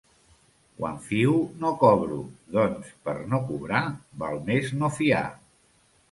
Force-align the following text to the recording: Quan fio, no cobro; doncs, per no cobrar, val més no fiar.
Quan 0.77 0.95
fio, 1.07 1.33
no 1.63 1.73
cobro; 1.83 2.15
doncs, 2.55 2.87
per 3.09 3.15
no 3.33 3.39
cobrar, 3.51 3.81
val 4.23 4.41
més 4.47 4.71
no 4.79 4.91
fiar. 4.97 5.21